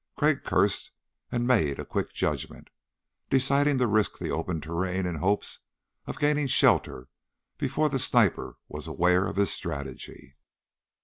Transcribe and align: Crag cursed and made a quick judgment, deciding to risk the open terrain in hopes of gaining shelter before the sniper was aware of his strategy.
Crag 0.17 0.43
cursed 0.43 0.89
and 1.31 1.45
made 1.45 1.79
a 1.79 1.85
quick 1.85 2.11
judgment, 2.11 2.71
deciding 3.29 3.77
to 3.77 3.85
risk 3.85 4.17
the 4.17 4.31
open 4.31 4.59
terrain 4.59 5.05
in 5.05 5.17
hopes 5.17 5.59
of 6.07 6.17
gaining 6.17 6.47
shelter 6.47 7.07
before 7.59 7.87
the 7.87 7.99
sniper 7.99 8.57
was 8.67 8.87
aware 8.87 9.27
of 9.27 9.35
his 9.35 9.51
strategy. 9.51 10.37